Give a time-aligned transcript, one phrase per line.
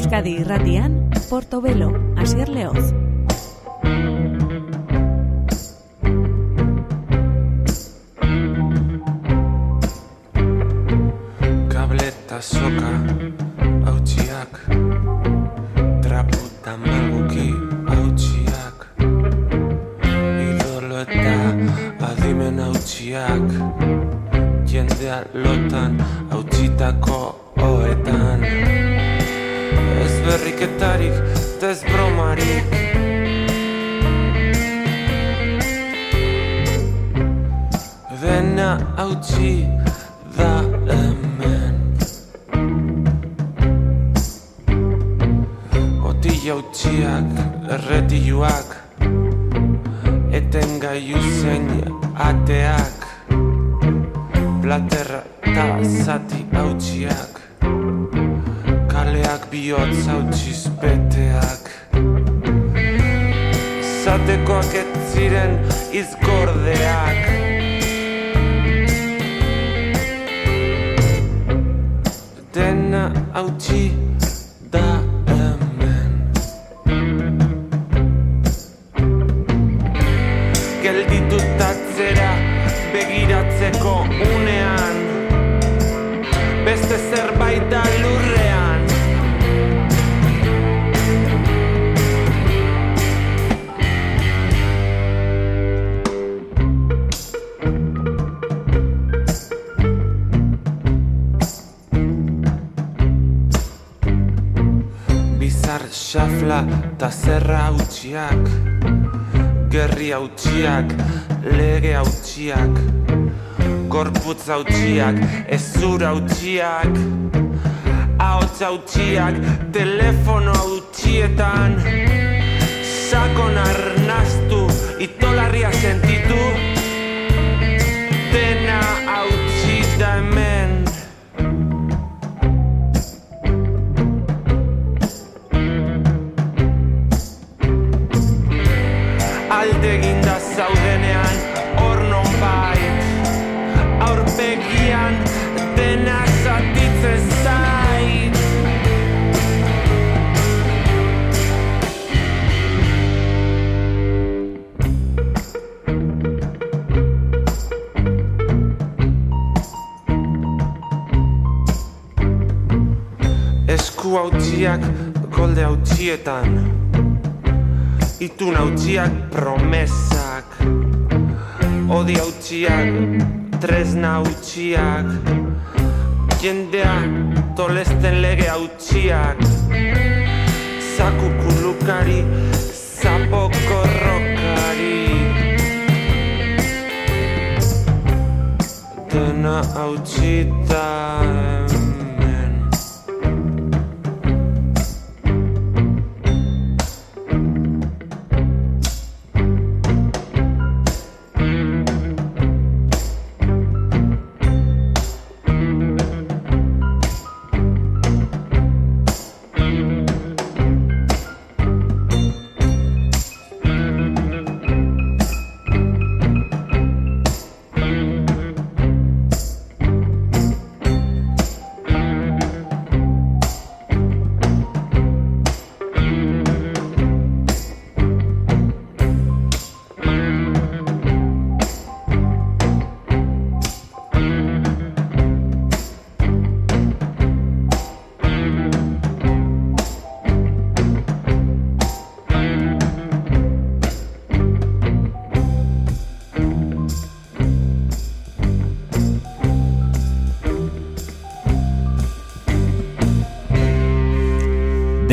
[0.00, 2.94] Euskadi irratian, Portobelo, Asier Leoz.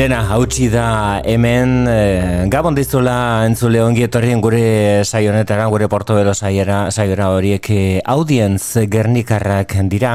[0.08, 6.86] Dena hautsi da hemen eh, Gabon dizula entzule ongi etorrien gure saionetara, gure portobelo saiora,
[6.88, 10.14] saiora horiek eh, audience gernikarrak dira.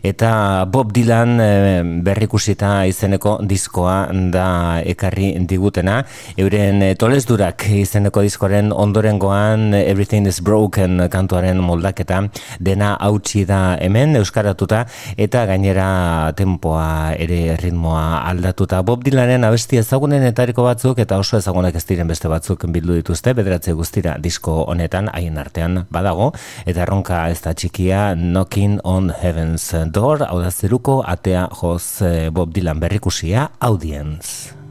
[0.00, 0.30] Eta
[0.64, 3.98] Bob Dylan eh, berrikusita izeneko diskoa
[4.32, 4.46] da
[4.80, 5.98] ekarri digutena.
[6.40, 12.22] Euren tolesdurak izeneko diskoren ondorengoan Everything is Broken kantuaren moldaketa.
[12.64, 14.86] Dena hautsi da hemen euskaratuta.
[15.18, 18.80] Eta gainera tempoa ere ritmoa aldatuta.
[18.80, 22.94] Bob Dylan Dylanen abesti ezagunen etariko batzuk eta oso ezagunak ez diren beste batzuk bildu
[23.00, 26.30] dituzte, bederatze guztira disko honetan, haien artean badago,
[26.62, 32.28] eta erronka ez da txikia Knocking on Heaven's Door, hau da zeruko atea joz eh,
[32.30, 34.63] Bob Dylan berrikusia, Audience.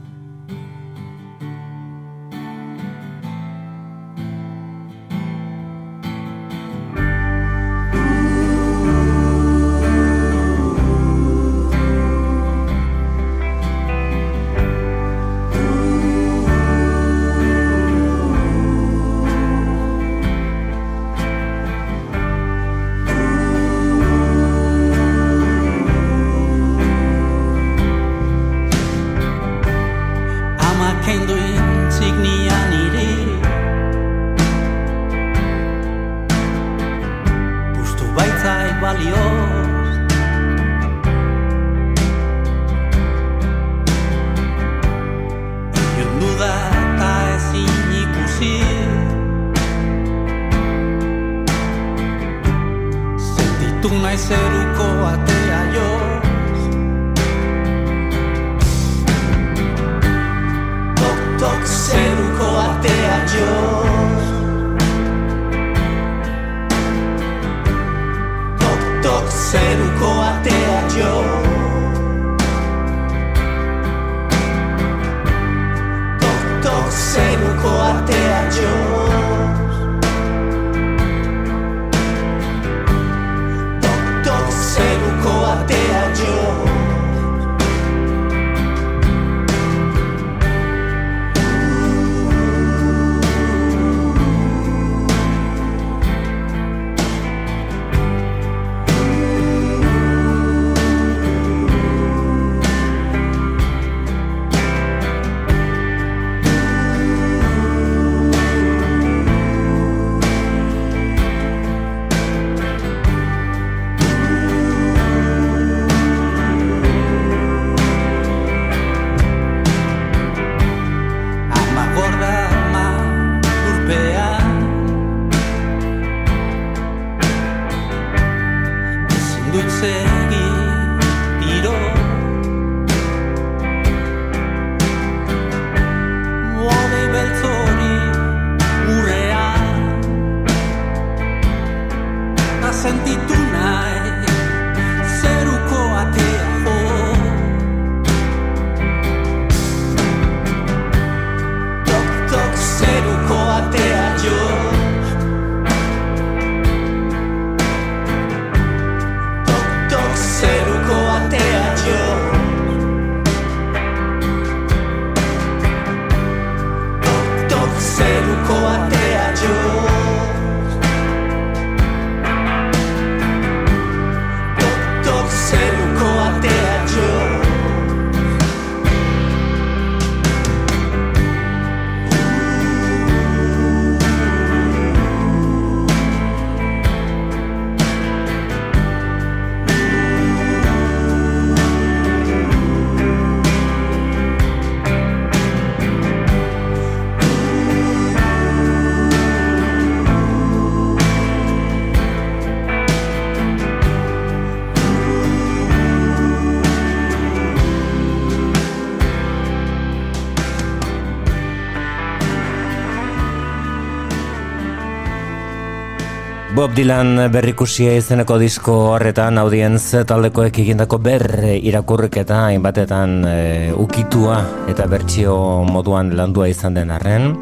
[216.74, 221.22] Dylan berrikusia izeneko disko horretan audienz taldekoek egindako ber
[221.54, 223.34] irakurrik eta hainbatetan e,
[223.78, 224.40] ukitua
[224.72, 225.36] eta bertsio
[225.68, 227.36] moduan landua izan den arren.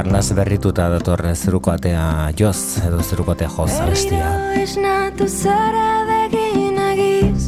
[0.00, 4.32] Arnaz berrituta dator zeruko atea joz edo zeruko atea joz abestia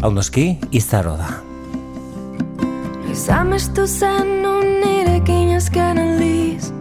[0.02, 1.32] Hau noski, izaro da.
[3.10, 6.71] Izamestu zen un nirekin azken aldiz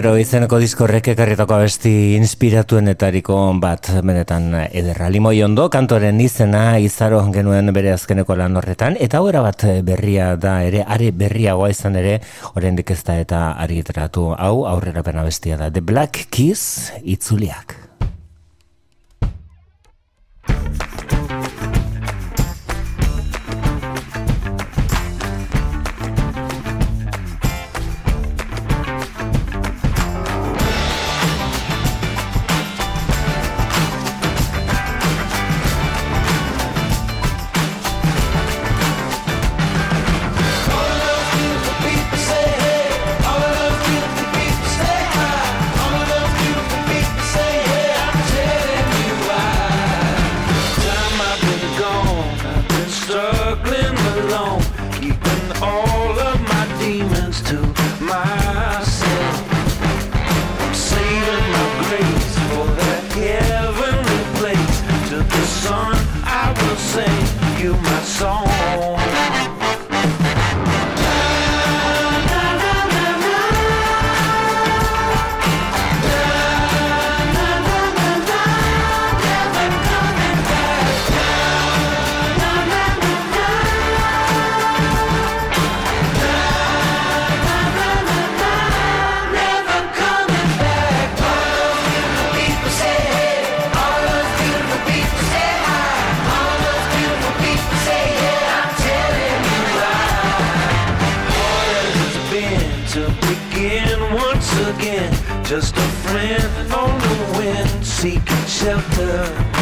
[0.00, 5.10] izeneko diskorrek ekarritako abesti inspiratuenetariko bat benetan ederra.
[5.12, 10.60] Limoi ondo, kantoren izena izaro genuen bere azkeneko lan horretan, eta hau bat berria da
[10.64, 12.20] ere, are berriagoa izan ere,
[12.54, 15.70] oraindik ez da eta argitaratu hau aurrera pena bestia da.
[15.70, 17.79] The Black Kiss itzuliak.
[105.50, 109.59] just a friend on the wind seeking shelter.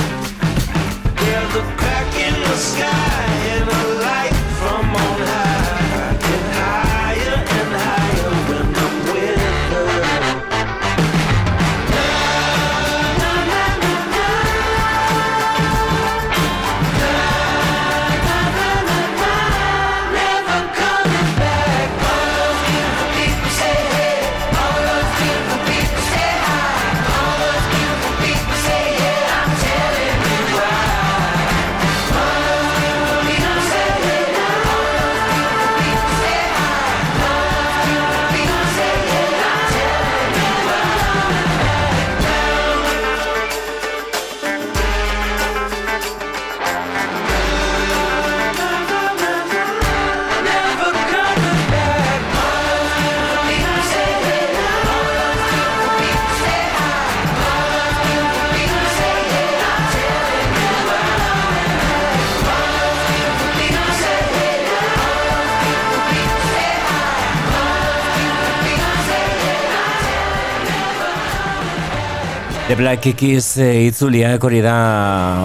[72.77, 74.75] Black Keys e, itzuliak hori da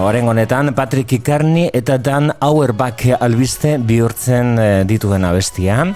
[0.04, 0.74] oren honetan.
[0.76, 5.86] Patrick Icarni eta Dan Auerbach albiste bihurtzen e, dituen abestia.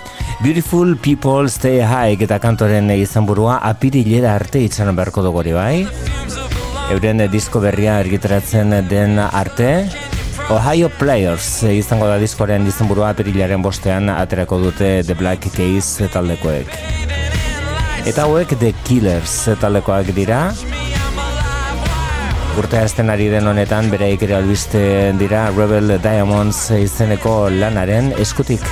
[0.41, 5.75] Beautiful People Stay High eta kantoren izan burua apirilera arte itxan beharko dugu hori bai.
[6.95, 9.85] Euren disko berria ergitaratzen den arte.
[10.49, 16.73] Ohio Players izango da diskoren izan burua apirilaren bostean aterako dute The Black Keys taldekoek.
[18.09, 20.47] Eta hauek The Killers taldekoak dira
[22.59, 24.81] urtea esten ari den honetan bere ere albiste
[25.21, 28.67] dira Rebel Diamonds izeneko lanaren eskutik.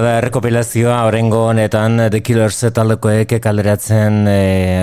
[0.00, 4.40] Bilduma da errekopilazioa orengo honetan The Killers taldekoek kalderatzen e,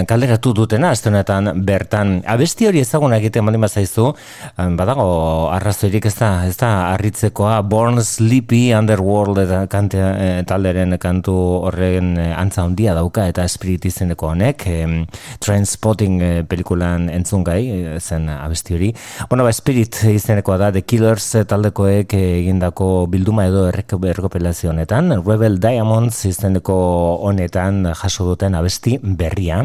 [0.10, 2.16] kalderatu dutena aste honetan bertan.
[2.26, 4.08] Abesti hori ezaguna egiten baldin bazaizu
[4.80, 5.06] badago
[5.54, 7.60] arrazoirik ez da ez da harritzekoa.
[7.70, 11.36] Born Sleepy Underworld eta kante, e, talderen kantu
[11.68, 14.80] horren e, antza handia dauka eta Spirit izeneko honek e,
[15.46, 17.62] Trainspotting e, pelikulan entzun gai
[18.00, 18.90] zen abesti hori.
[19.30, 26.22] Bueno ba Spirit izenekoa da The Killers taldekoek egindako bilduma edo errekopilazio honetan, Rebel Diamonds
[26.30, 26.76] izeneko
[27.28, 29.58] honetan jaso duten abesti berria.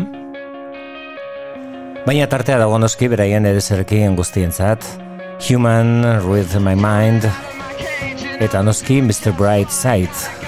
[2.03, 4.83] Baina tartea dago noski beraien ere zerkien guztientzat.
[5.47, 7.31] Human, With My Mind,
[8.43, 9.31] eta noski Mr.
[9.39, 10.42] Bright Side.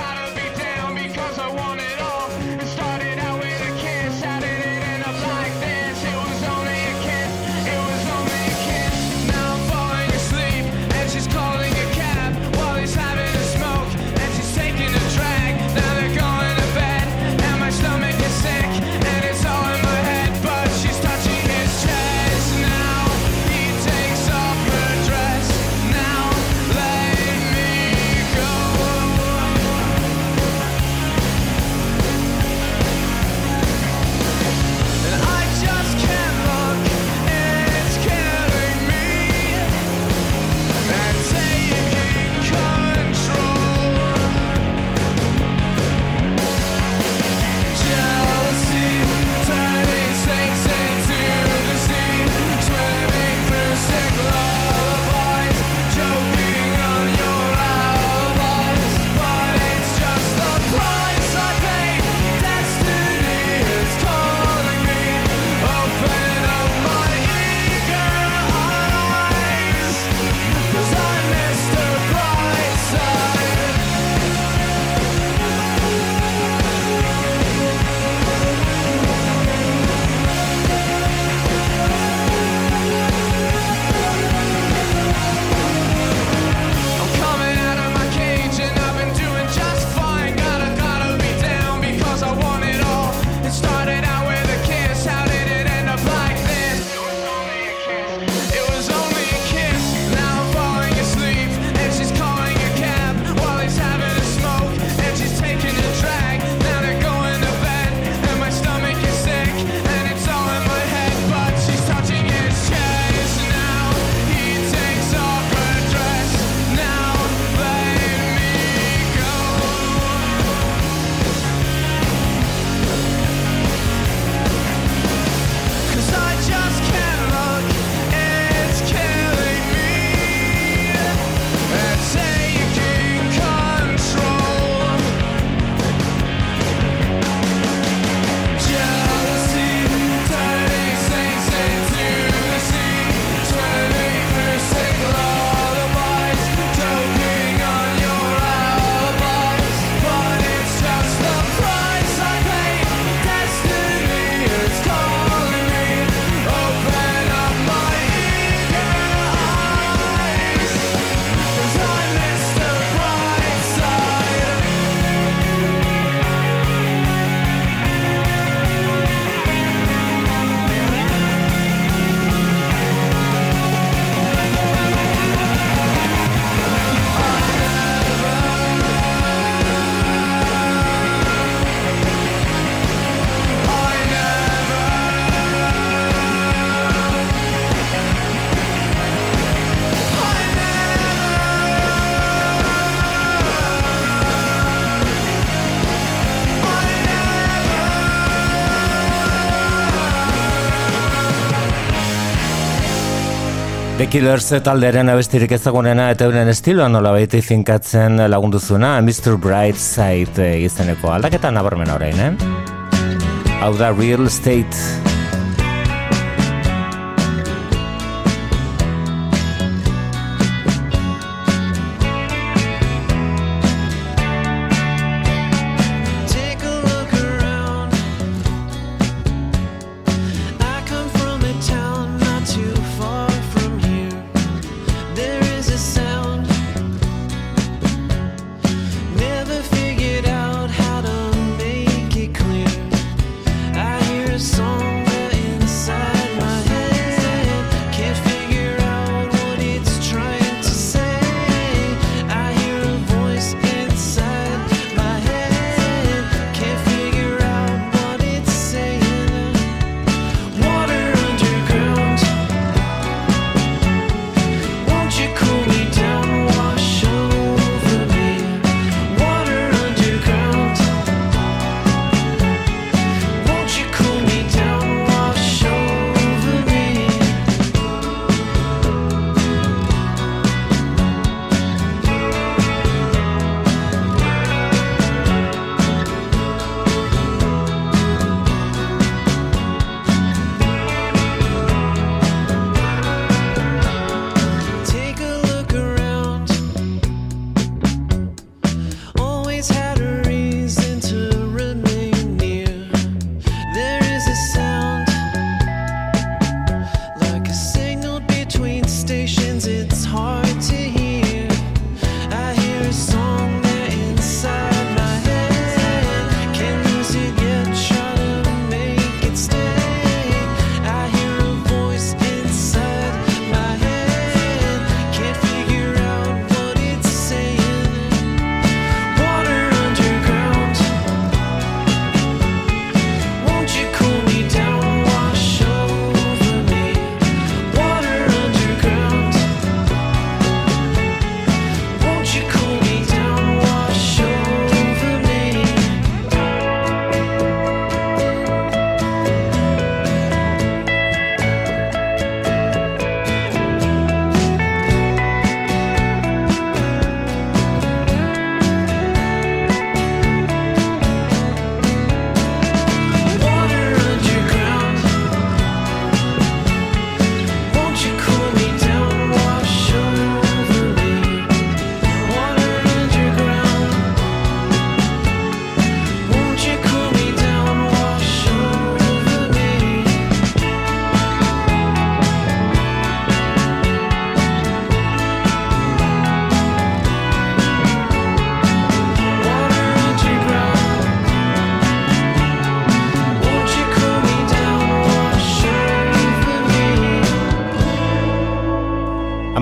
[204.14, 209.34] Killers talderen abestirik ezagunena eta euren estiloan nola baita finkatzen lagunduzuna Mr.
[209.42, 213.58] Brightside izeneko aldaketa nabarmena orain, eh?
[213.58, 215.03] Hau da Real Estate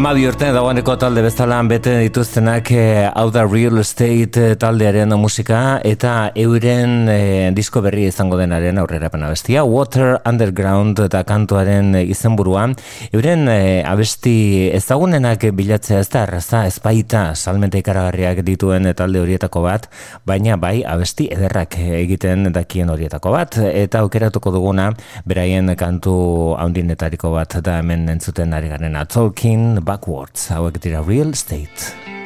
[0.03, 5.79] Amabi urte dagoeneko talde bezala bete dituztenak eh, hau da Real Estate eh, taldearen musika
[5.87, 12.65] eta euren eh, disko berri izango denaren aurrera pena bestia Water Underground eta kantuaren izenburua
[13.13, 13.45] euren
[13.85, 19.89] abesti ezagunenak bilatzea ez da erraza ezpaita salmente ikaragarriak dituen talde horietako bat
[20.27, 23.59] baina bai abesti ederrak egiten dakien horietako bat.
[23.59, 24.89] Eta aukeratuko duguna
[25.29, 26.15] beraien kantu
[26.57, 32.22] haundinetariko bat da hemen entzuten ari garen Tolkien, backwards hauek dira real estate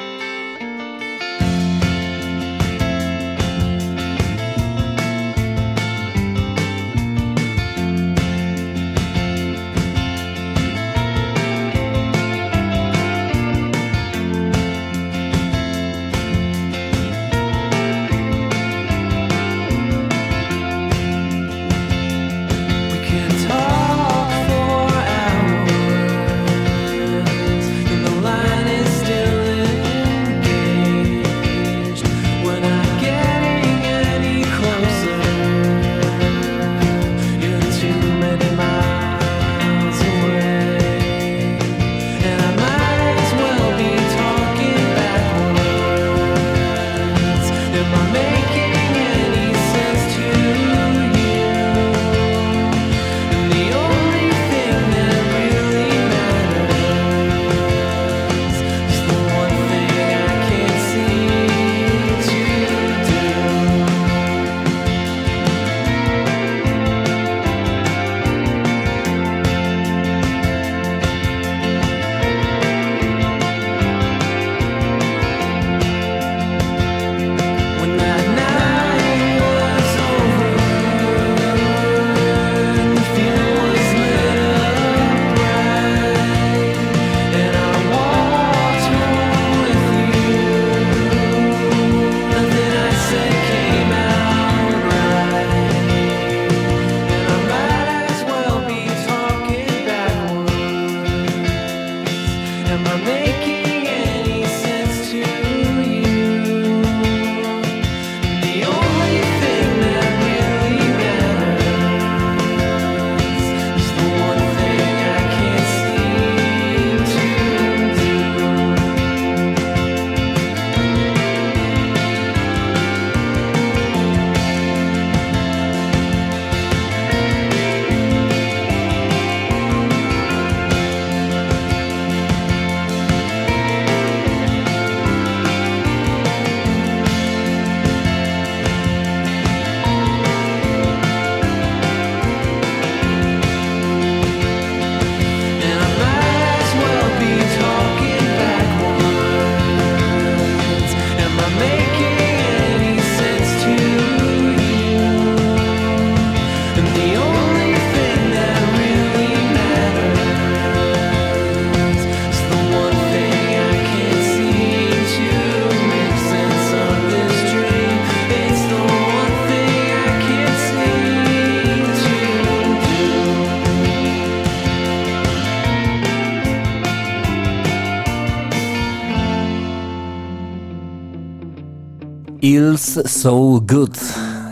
[183.04, 183.94] So Good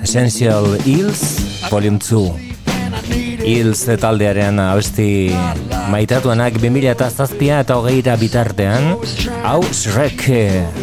[0.03, 1.23] Essential Ills
[1.71, 5.33] Volume 2 Ilz taldearen abesti
[5.93, 8.95] maitatuenak 2000 eta zazpia eta hogeira bitartean
[9.49, 10.29] hau Shrek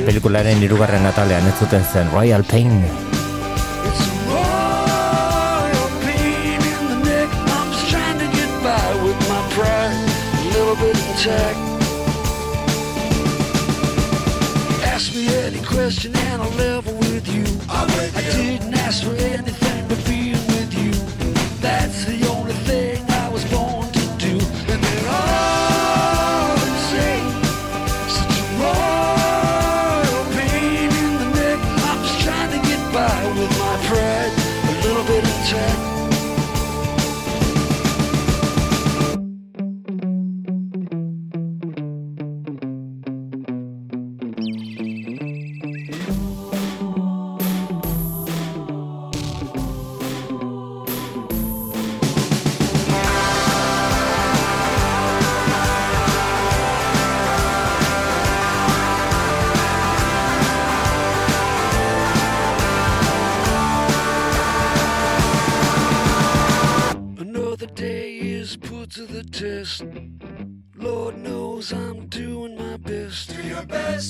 [0.08, 3.11] pelikularen irugarren atalean ez zuten zen Royal Pain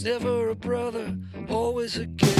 [0.04, 1.16] never a brother,
[1.50, 2.31] always a kid.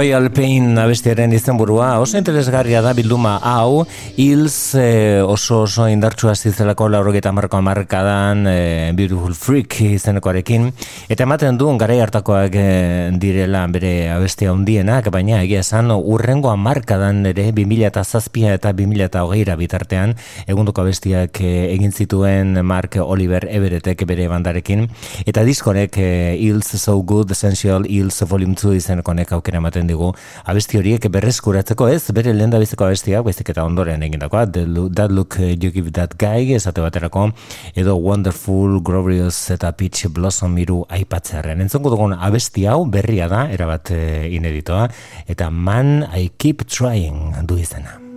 [0.00, 1.98] Royal Pain abestiaren izenburua.
[2.00, 3.82] Oso interesgarria da bilduma hau.
[4.16, 10.70] Hills eh, oso oso indartsua zizelako laurogeta marko amarkadan eh, Beautiful Freak izenekoarekin.
[11.12, 17.20] Eta ematen du garai hartakoak eh, direla bere abestia hundienak baina egia esan urrengo amarkadan
[17.34, 22.96] ere 2000 eta zazpia eta 2000 eta hogeira bitartean egunduko abestiak eh, egin zituen Mark
[23.04, 24.88] Oliver Everettek bere bandarekin.
[25.26, 30.12] Eta diskorek Hills So Good Essential Hills Volume 2 izenekonek aukera ematen digu
[30.50, 35.50] abesti horiek berreskuratzeko ez bere lehen dabizeko abestia baizik eta ondoren egindakoa That Look uh,
[35.50, 37.30] You Give That Guy esate baterako
[37.74, 41.60] edo Wonderful Glorious eta Peach Blossom miru aipatzearen.
[41.60, 44.86] Entzongo dugun abesti hau berria da erabat uh, ineditoa
[45.30, 48.09] eta Man I Keep Trying du izena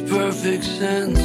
[0.00, 1.20] makes perfect sense.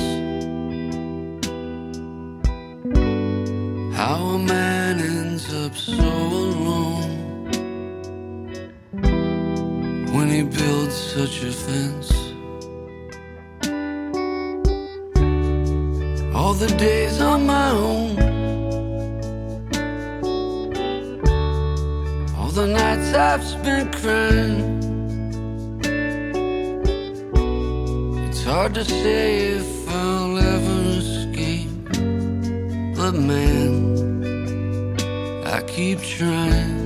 [3.95, 7.47] How a man ends up so alone
[10.13, 12.11] when he builds such a fence.
[16.35, 18.19] All the days on my own,
[22.37, 24.80] all the nights I've spent crying.
[28.51, 31.69] Hard to say if I'll ever escape.
[32.97, 33.73] But man,
[35.45, 36.80] I keep trying.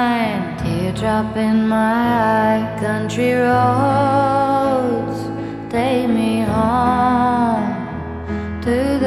[0.00, 5.20] Moonshine, teardrop in my eye, country roads
[5.70, 7.70] take me home
[8.62, 8.99] to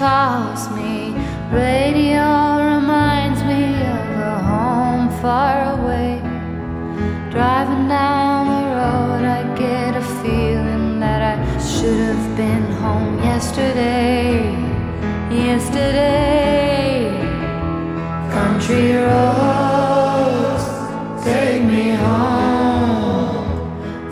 [0.00, 1.12] calls me.
[1.52, 2.24] Radio
[2.74, 3.64] reminds me
[3.96, 6.12] of a home far away.
[7.30, 14.56] Driving down the road, I get a feeling that I should have been home yesterday.
[15.48, 17.12] Yesterday,
[18.32, 20.64] country roads
[21.22, 23.44] take me home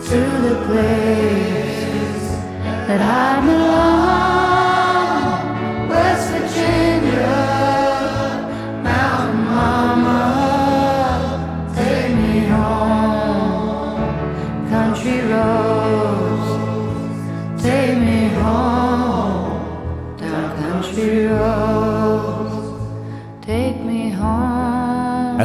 [0.09, 2.27] to the place
[2.87, 3.68] that I belong.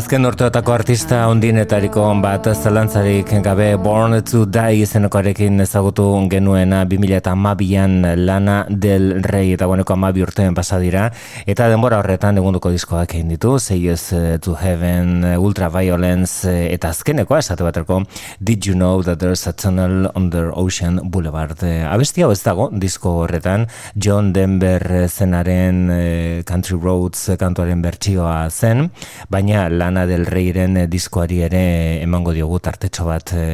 [0.05, 8.57] Azken urteotako artista ondinetariko bat zelantzarik gabe Born to Die izenekoarekin ezagutu genuena 2008an lana
[8.69, 11.07] del rei eta bueneko amabi urtean pasadira
[11.47, 14.11] eta denbora horretan egunduko diskoak egin ditu Say Yes
[14.45, 18.03] to Heaven, Ultra Violence eta azkeneko esate bateko
[18.39, 21.65] Did You Know That There's a Tunnel Under Ocean Boulevard?
[21.65, 23.71] Abesti hau ez dago disko horretan.
[23.97, 28.91] John Denver zenaren eh, Country Roads kantuaren bertsioa zen
[29.33, 29.65] baina
[29.95, 31.61] Lana del Reyren eh, diskoari ere
[32.03, 33.45] emango diogu tartetxo bat e,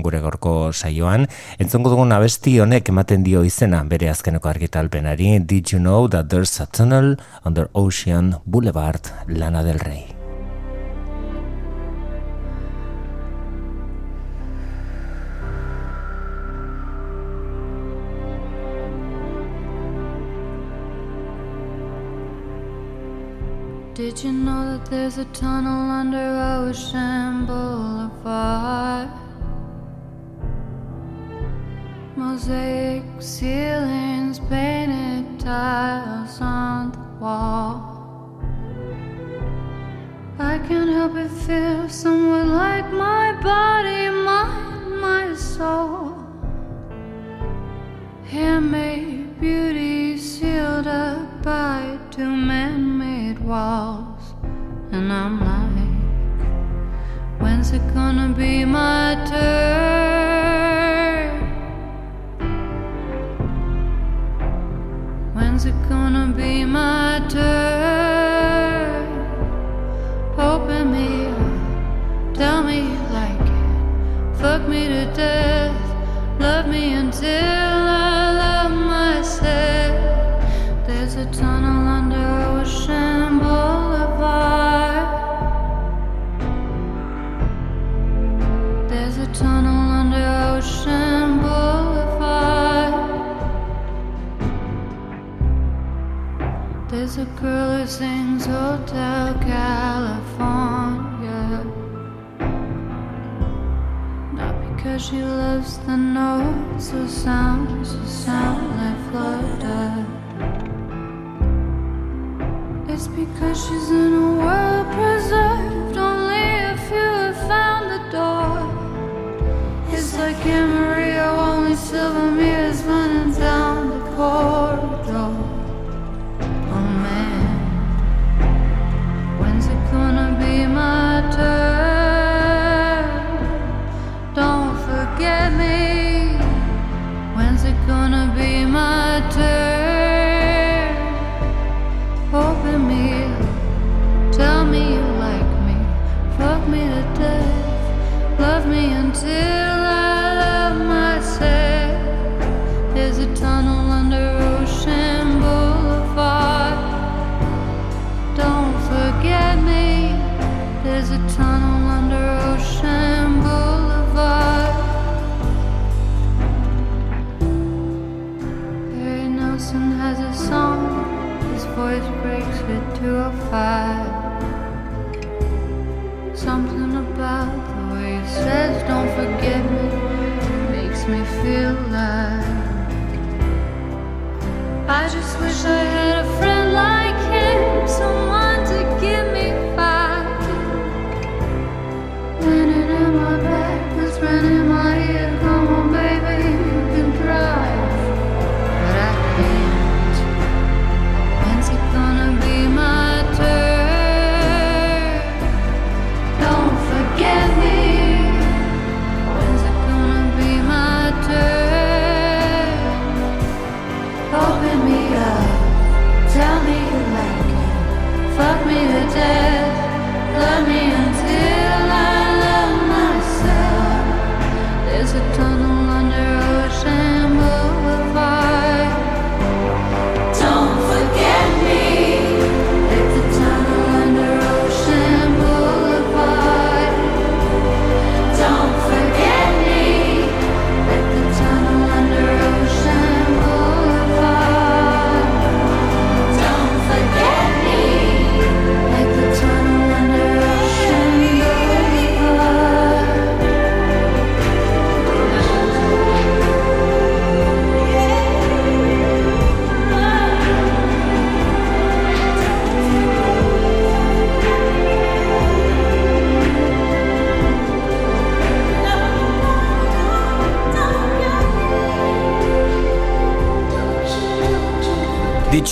[0.00, 1.26] gure gorko saioan.
[1.60, 6.56] Entzongo dugun abesti honek ematen dio izena bere azkeneko argitalpenari Did you know that there's
[6.60, 10.19] a tunnel under Ocean Boulevard Lana del Rey?
[24.80, 29.08] That there's a tunnel under Ocean Boulevard?
[32.16, 38.40] Mosaic ceilings, painted tiles on the wall.
[40.38, 46.16] I can't help but feel somewhat like my body, mind, my soul.
[48.24, 54.19] Handmade beauty sealed up by two man made walls.
[54.92, 56.40] And I'm like,
[57.40, 59.70] when's it gonna be my turn?
[65.32, 69.06] When's it gonna be my turn?
[70.36, 75.76] Open me up, tell me you like it, fuck me to death,
[76.40, 79.96] love me until I love myself.
[80.86, 81.99] There's a tunnel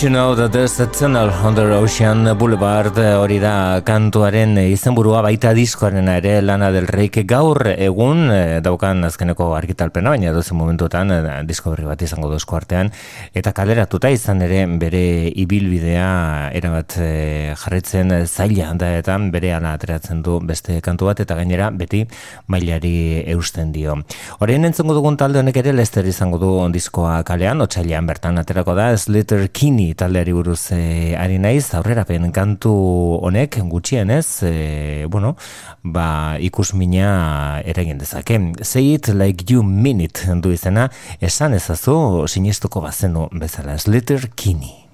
[0.01, 6.07] You know that there's a tunnel under Ocean Boulevard hori da kantuaren izenburua baita diskoaren
[6.07, 11.73] ere lana del reik gaur egun eh, daukan azkeneko argitalpena baina dozen momentuetan eh, disko
[11.73, 12.93] berri bat izango duzko artean
[13.35, 15.01] eta kaleratuta izan ere bere
[15.43, 16.07] ibilbidea
[16.55, 21.71] erabat eh, jarretzen zaila da eta bere ana ateratzen du beste kantu bat eta gainera
[21.75, 22.05] beti
[22.47, 23.97] mailari eusten dio.
[24.39, 28.93] Horien entzongo dugun talde honek ere Lester izango du diskoa kalean, otsailean bertan aterako da
[28.95, 29.49] Slater
[29.89, 32.71] Kinney taldeari buruz e, ari naiz, aurrerapen kantu
[33.25, 35.35] honek gutxienez, e, bueno,
[35.83, 38.39] ba, ikusmina eragin dezake.
[38.61, 39.63] Say it like you
[40.01, 40.89] it du izena,
[41.21, 44.88] esan ezazu sinistuko bazenu bezala Slater Kinney.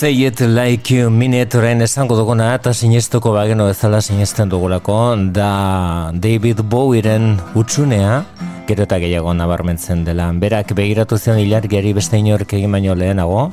[0.00, 4.94] Say it like you mean it orain esango duguna eta sinestuko bageno ezala sinesten dugulako
[5.38, 8.22] da David Bowieren utxunea
[8.70, 10.30] gero eta gehiago nabarmentzen dela.
[10.32, 13.50] Berak begiratu zion ilargiari beste inork egin baino lehenago.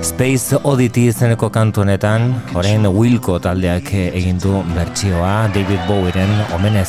[0.00, 6.88] Space Oddity izeneko kantu honetan orain Wilco taldeak egin du bertsioa David Bowieren omenez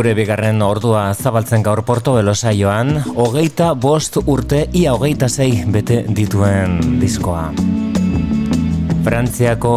[0.00, 6.96] Gure bigarren ordua zabaltzen gaur porto saioan, hogeita bost urte ia hogeita zei bete dituen
[6.98, 7.52] diskoa.
[9.04, 9.74] Frantziako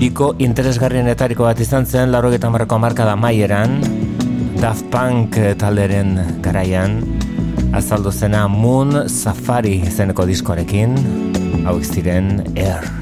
[0.00, 3.82] Iko interesgarrienetariko bat izan zen, laro eta marrako marka da maieran,
[4.56, 7.02] Daft Punk talderen garaian,
[7.76, 10.96] azaldu zena Moon Safari zeneko diskoarekin,
[11.68, 12.95] hau ziren Air.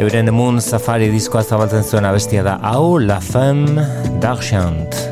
[0.00, 3.84] Euren Moon Safari diskoa zabaltzen zuen abestia da hau La Femme
[4.22, 5.09] d'Argent.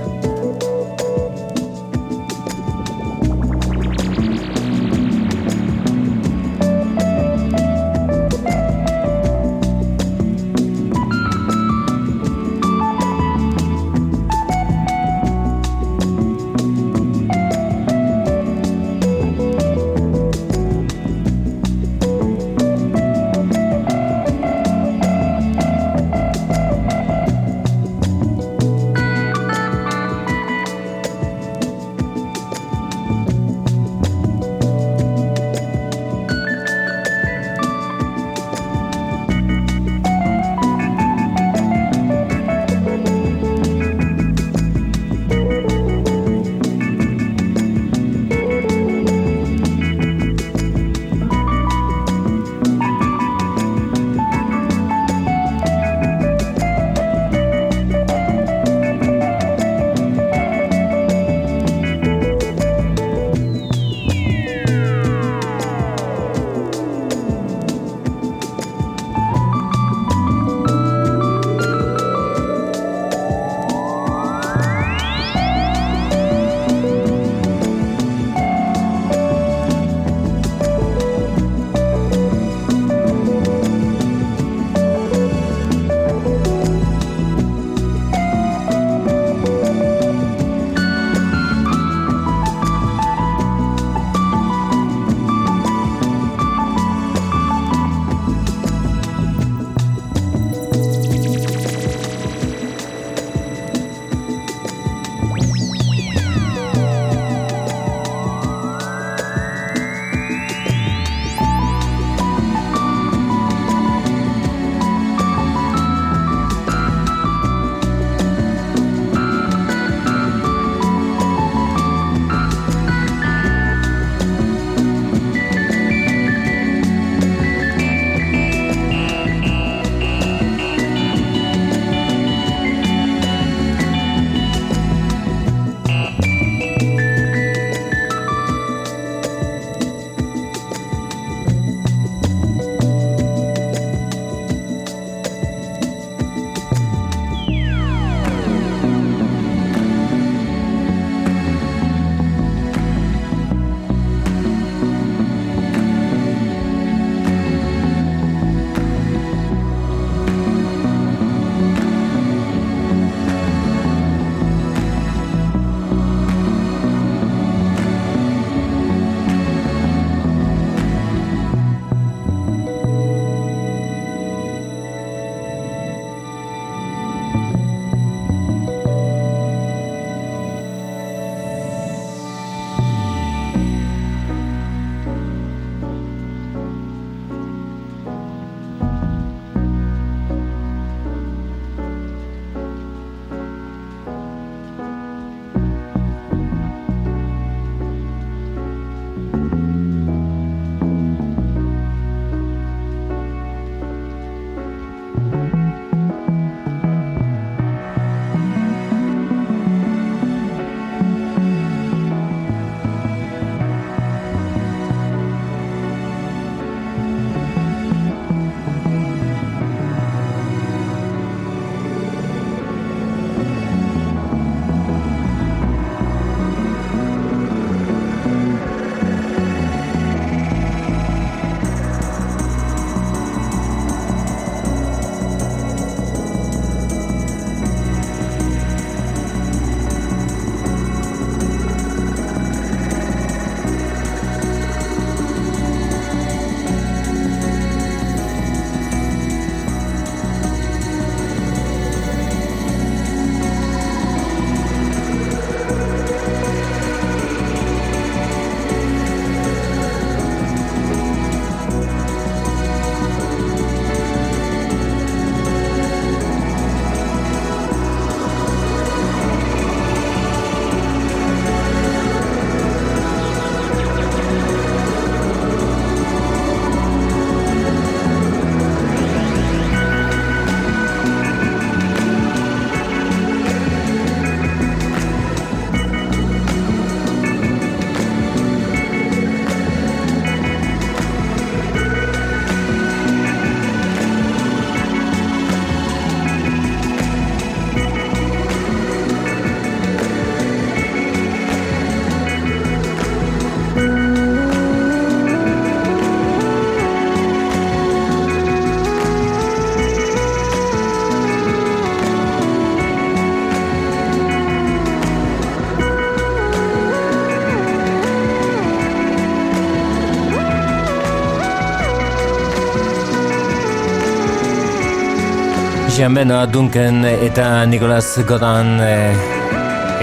[325.98, 328.90] Christian Benoa Duncan eta Nicolas Godan e,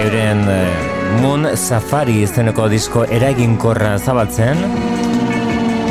[0.04, 0.56] euren e,
[1.22, 4.60] Moon Safari izeneko disko eraginkorra zabaltzen.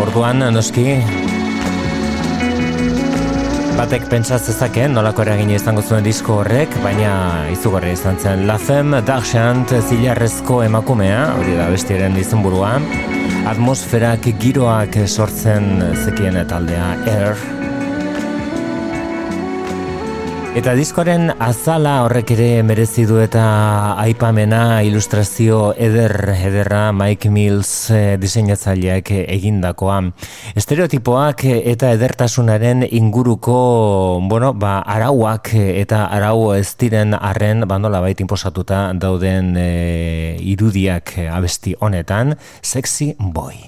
[0.04, 1.00] Orduan noski
[3.80, 8.46] batek pentsa zezakeen nolako eragin izango zuen disko horrek baina izugarri izan zen.
[8.46, 12.86] La Femme d'Argent zilarrezko emakumea hori da bestiaren izan buruan
[13.50, 17.55] atmosferak giroak sortzen zekien taldea Air
[20.56, 23.42] Eta diskoaren azala horrek ere merezi du eta
[24.00, 29.98] aipamena ilustrazio eder ederra Mike Mills e, diseinatzaileak egindakoa.
[30.56, 33.60] Estereotipoak eta edertasunaren inguruko
[34.32, 39.70] bueno, ba, arauak eta arau ez diren arren bandola bait inposatuta dauden e,
[40.56, 43.60] irudiak abesti honetan, sexy boy.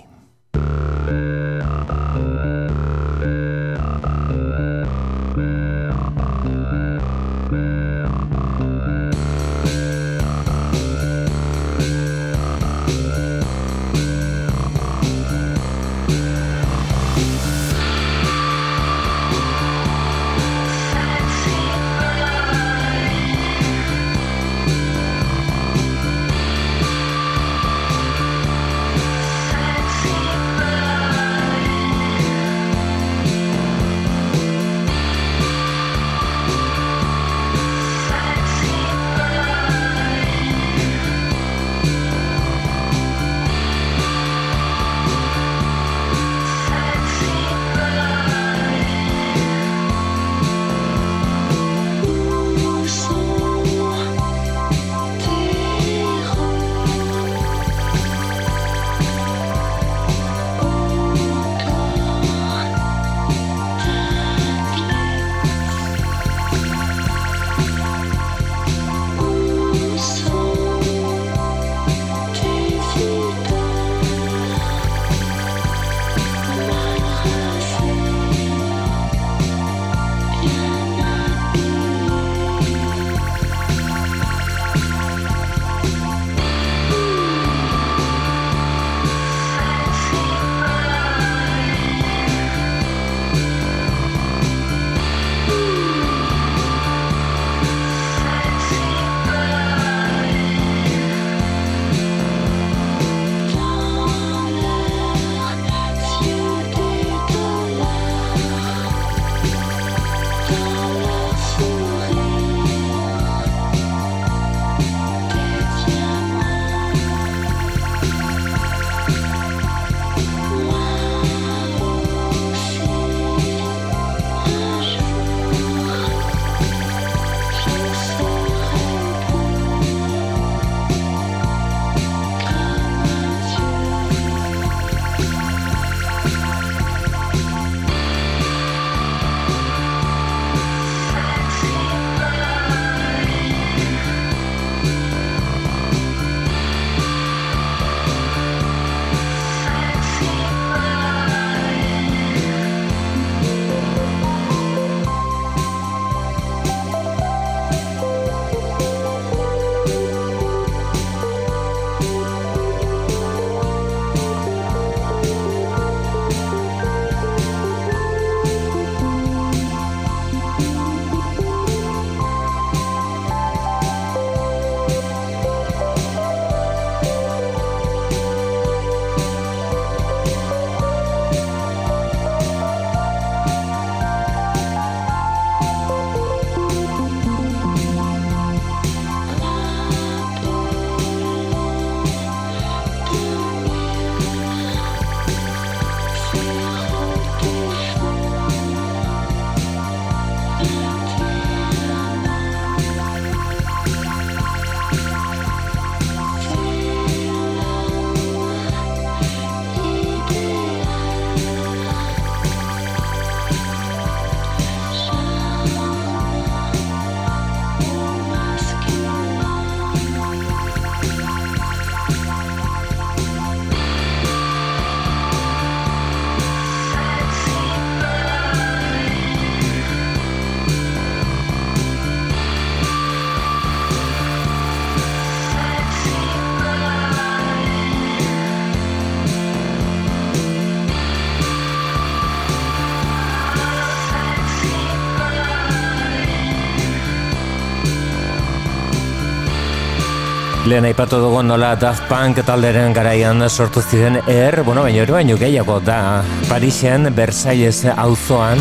[250.68, 255.38] Lehen aipatu dugu nola Daft Punk talderen garaian sortu ziren er, bueno, baina hori baino
[255.39, 256.26] gehiago da.
[256.49, 258.59] Parisen, Versailles auzoan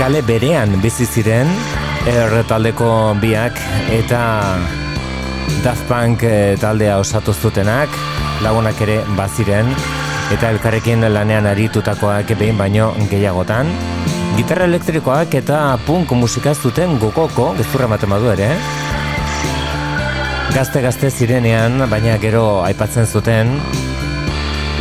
[0.00, 1.52] kale berean bizi ziren
[2.10, 3.60] er taldeko biak
[3.94, 4.24] eta
[5.62, 7.94] Daft Punk eh, taldea osatu zutenak
[8.42, 9.70] lagunak ere baziren.
[10.34, 13.70] Eta elkarrekin lanean aritutakoak behin baino gehiagotan.
[14.34, 18.48] Gitarra elektrikoak eta punk musika zuten gokoko, gezurra matemadu ere,
[20.54, 23.56] Gazte-gazte zirenean, baina gero aipatzen zuten,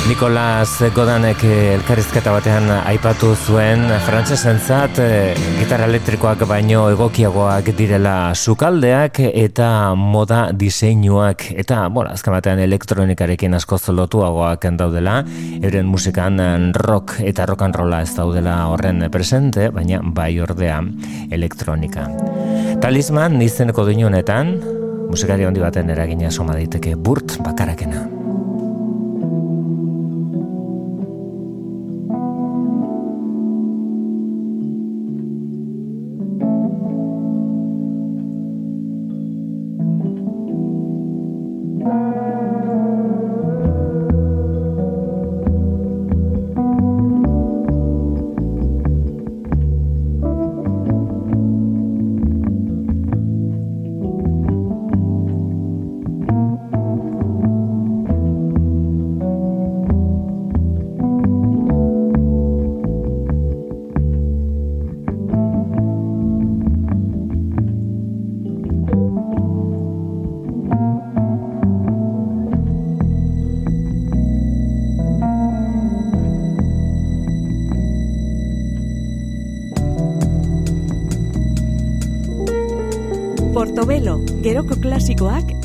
[0.03, 3.85] Nikolas Godanek elkarrizketa batean aipatu zuen.
[4.03, 12.35] Frantsesen zat eh, gitarra elektrikoak baino egokiagoak direla sukaldeak eta moda diseinuak eta bueno, azken
[12.35, 15.21] batean elektronikarekin asko zolotuagoak daudela.
[15.63, 16.37] Euren musikan
[16.75, 20.81] rock eta rock and rolla ez daudela horren presente baina bai ordea
[21.31, 22.09] elektronika.
[22.83, 24.57] Talisman izeneko dinunetan
[25.13, 28.22] musikari handi baten eragina soma daiteke burt bakarakena.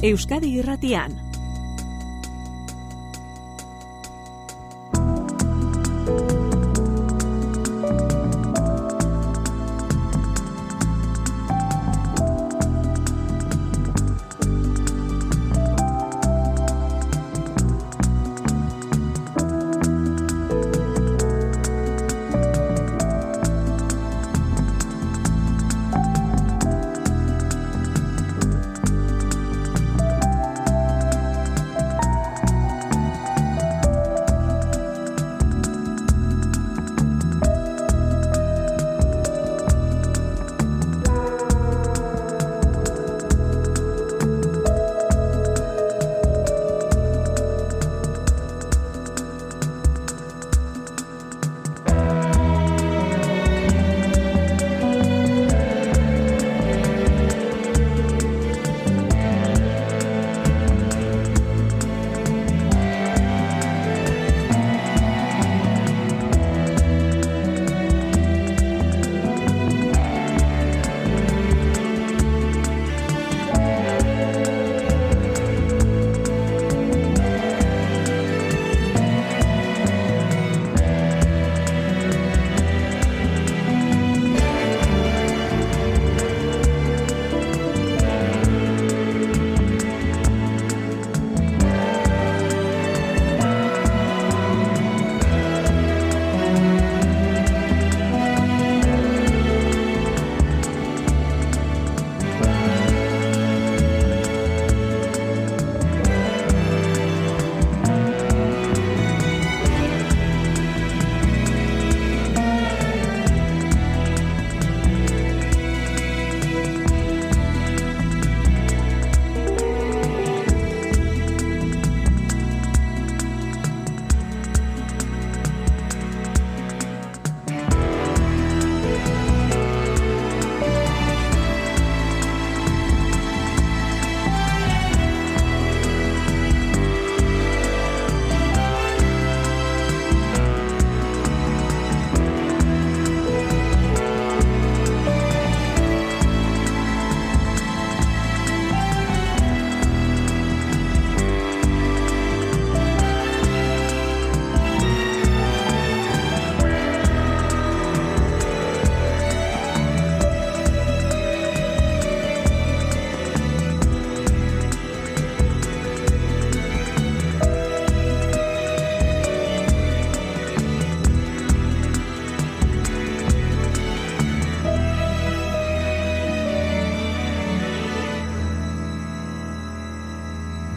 [0.08, 1.27] Euskadi irratian.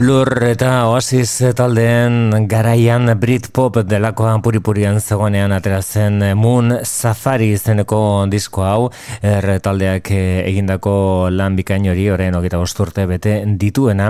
[0.02, 8.00] Blur eta Oasis taldeen garaian Britpop delakoan puripurian zegoenean aterazen Moon Safari izeneko
[8.32, 8.88] disko hau.
[9.22, 10.94] Er taldeak egindako
[11.30, 14.08] lan bikain hori orain hogeita bosturte bete dituena.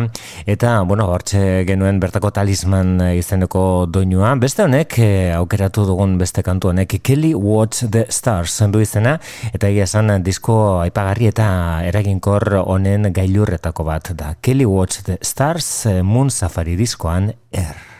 [0.47, 4.31] Eta bueno hortxe genuen bertako talisman izeneko doinua.
[4.39, 4.95] Beste honek
[5.41, 9.17] aukeratu dugun beste kantu honek Kelly Watch the Stars zendu izena.
[9.51, 10.55] Eta egia esan disko
[10.85, 11.51] aipagarri eta
[11.91, 14.37] eraginkor honen gailurretako bat da.
[14.39, 17.90] Kelly Watch the Stars Moon Safari diskoan er.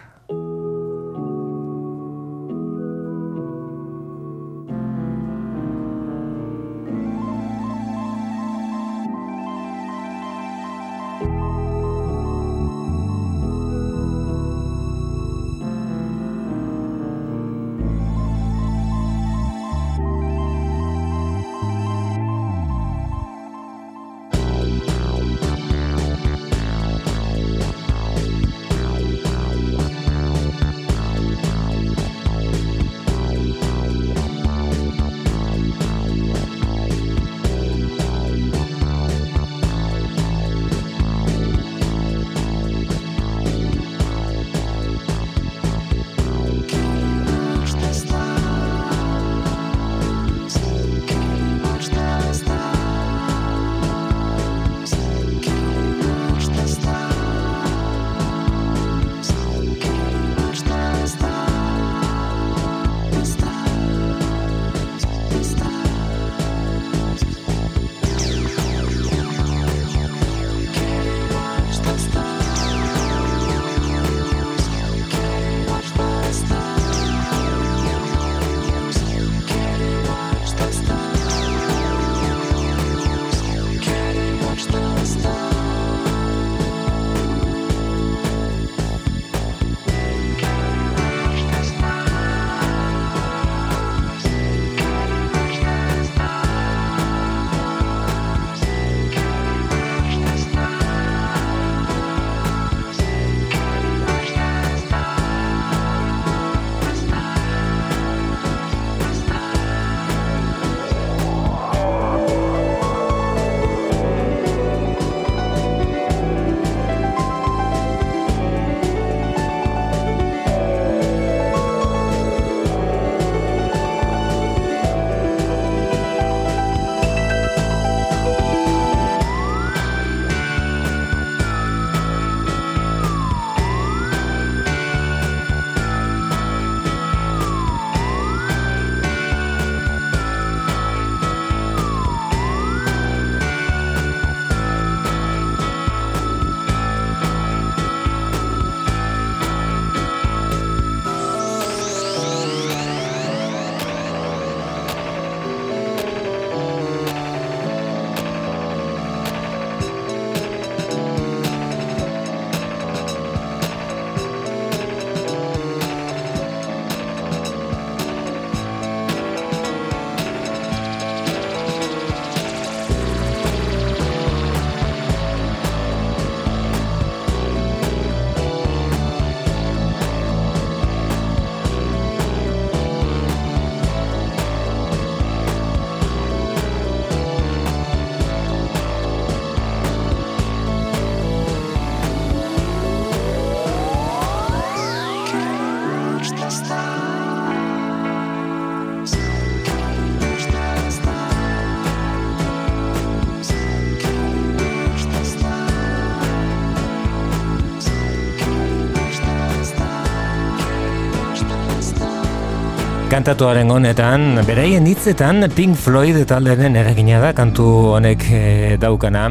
[213.11, 217.65] Kantatuaren honetan, beraien hitzetan Pink Floyd taldearen eragina da kantu
[217.97, 218.43] honek e,
[218.79, 219.25] daukana.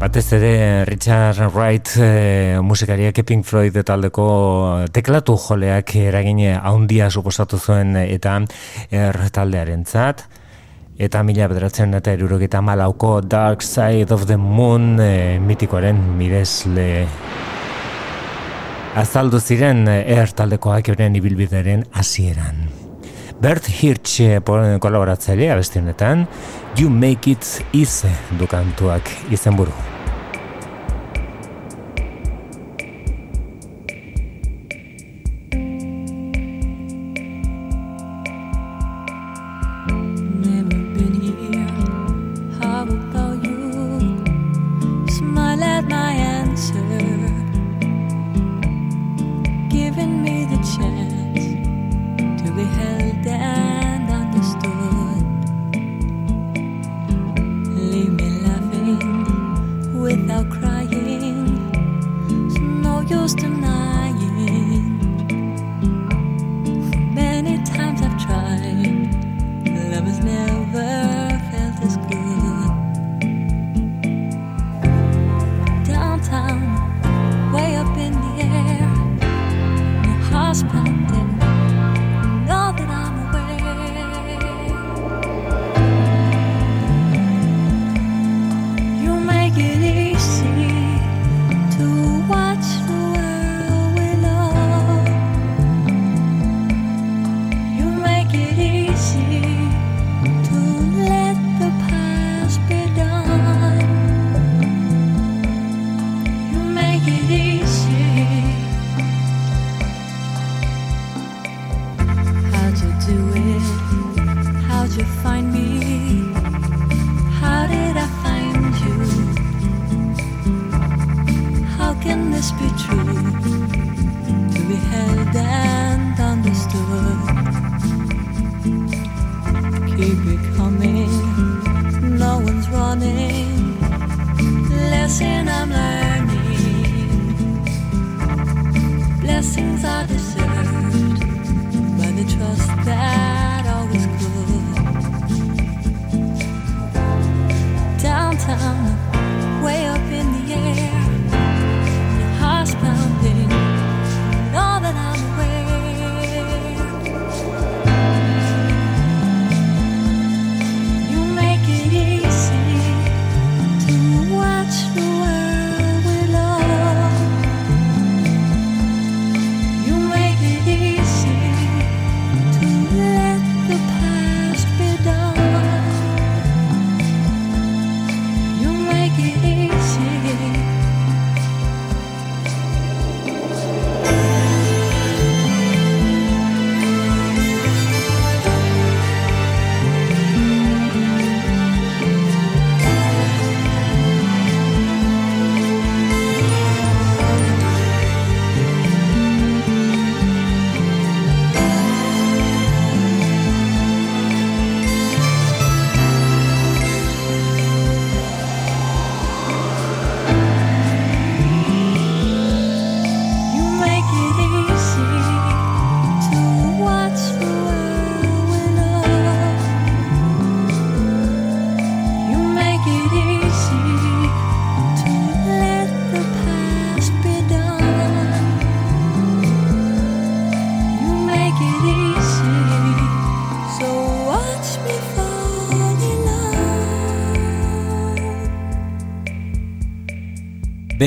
[0.00, 0.52] Batez ere
[0.88, 2.08] Richard Wright e,
[2.64, 4.24] musikariak Pink Floyd taldeko
[4.96, 8.38] teklatu joleak eragine handia suposatu zuen eta
[8.88, 10.24] er taldearen zat.
[10.96, 16.88] Eta mila bederatzen eta erurogeta malauko Dark Side of the Moon e, mitikoaren midezle
[18.96, 22.69] azaldu ziren er taldekoak euren ibilbideren hasieran.
[23.40, 24.40] Bert Hirsch eh,
[24.80, 26.26] kolaboratzailea beste honetan
[26.76, 29.72] You Make It Easy dukantuak izen buru.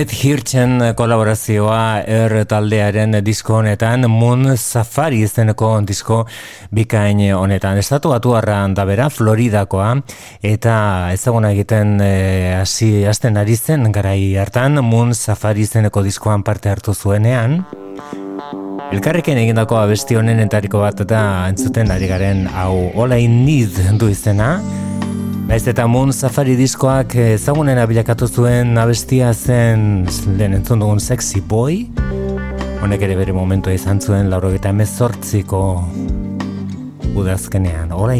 [0.03, 6.17] Beth Hirtzen kolaborazioa er taldearen disko honetan Moon Safari izeneko disko
[6.75, 7.79] bikain honetan.
[7.79, 9.93] Estatu batu da bera, Floridakoa,
[10.43, 10.75] eta
[11.13, 16.67] ezaguna egiten eh, hasi e, asten ari zen garai hartan Moon Safari izeneko diskoan parte
[16.67, 17.63] hartu zuenean.
[18.91, 24.11] Elkarrekin egindako abesti honen entariko bat eta entzuten ari garen hau All I Need du
[24.11, 24.57] izena.
[25.43, 30.05] Naiz eta Moon Safari diskoak ezagunen abilakatu zuen abestia zen
[30.37, 31.81] lehen entzun dugun Sexy Boy.
[32.83, 35.63] Honek ere bere momentu izan zuen lauro eta emezortziko
[37.13, 37.91] udazkenean.
[37.91, 38.15] All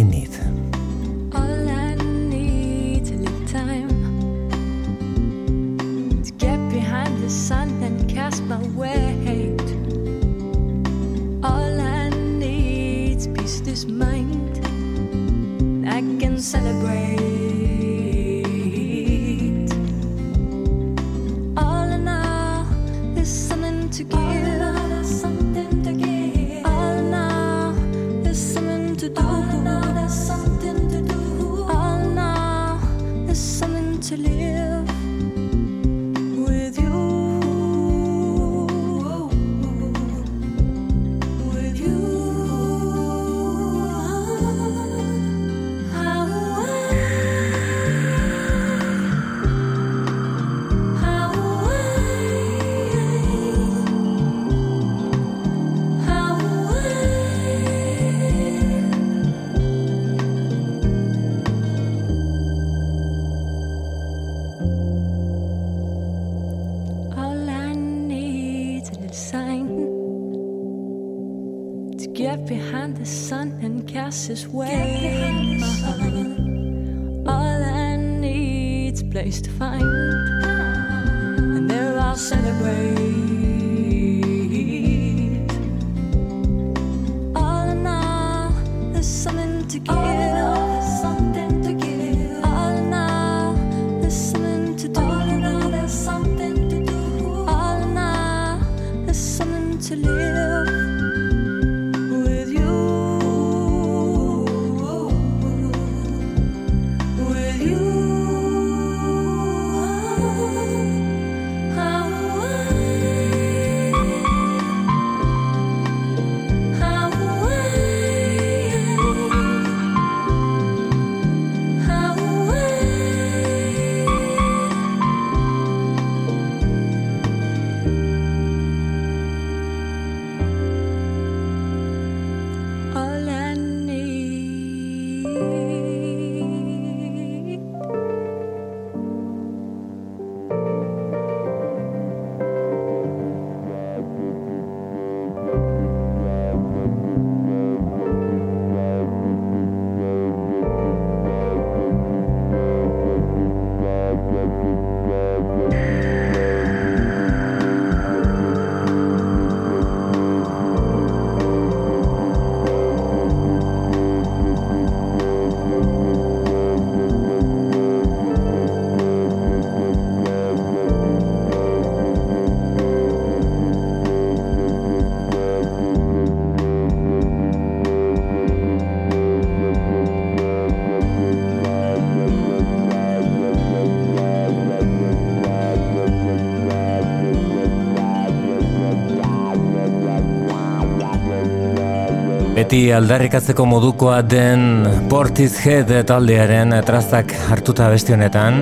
[192.74, 194.64] Beti aldarrikatzeko modukoa den
[195.06, 198.56] Portishead taldearen trazak hartuta besti honetan.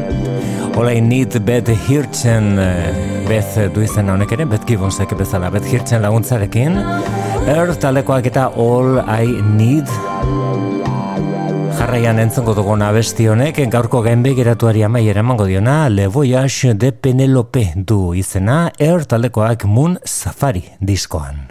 [0.76, 2.58] Ola need bet hirtzen
[3.30, 6.76] bez du izan honek ere, bet gibonsek bezala, bet hirtzen laguntzarekin.
[7.54, 9.88] Er taldekoak eta all I need
[11.80, 18.12] jarraian entzongo dugun abesti honek gaurko gainbegiratuari amaiera emango diona Le Voyage de Penelope du
[18.12, 21.51] izena er taldekoak Moon Safari diskoan.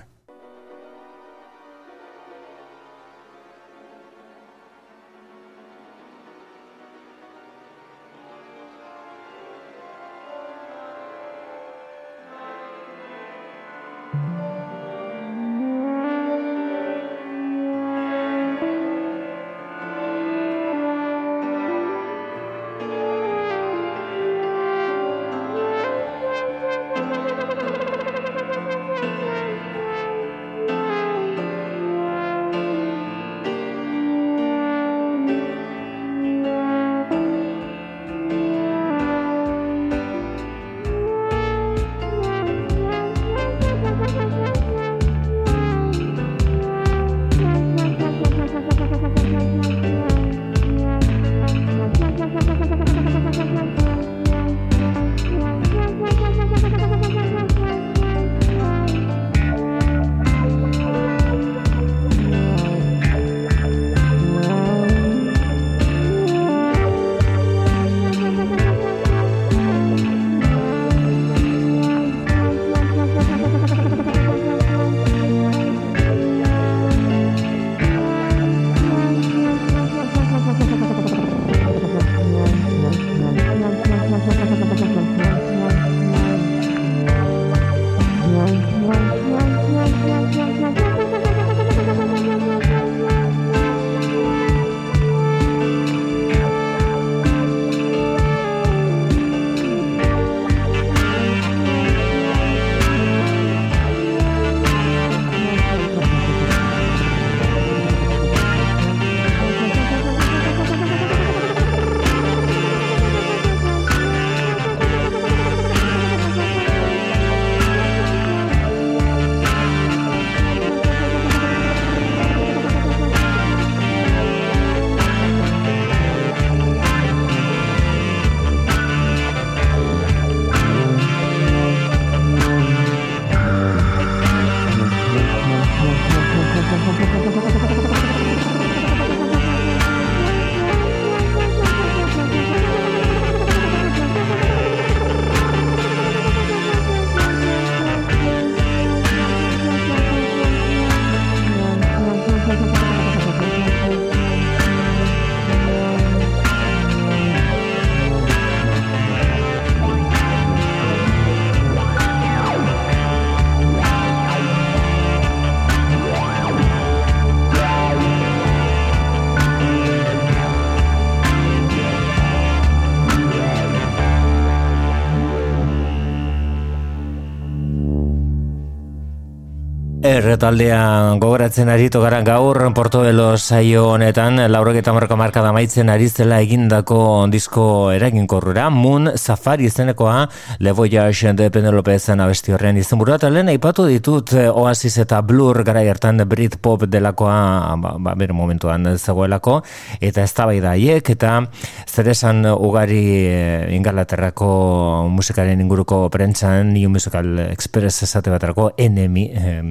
[180.38, 186.08] Taldea gogoratzen aritu gara gaur Portobelo saio honetan laurok eta marka marka da maitzen ari
[186.08, 188.68] zela egindako disko eraginkorrura.
[188.70, 190.28] Moon Safari izenekoa
[190.60, 194.98] Le Voyage de Penelope zen abesti horren izen burua eta lehen aipatu ditut eh, Oasis
[195.02, 199.62] eta Blur gara hartan Brit Pop delakoa ba, ba, momentuan zegoelako.
[200.00, 201.46] Eta ez da hiek eta
[201.88, 209.62] zer esan ugari eh, ingalaterrako musikaren inguruko prentzan New Musical Express esate baterako enemi eh,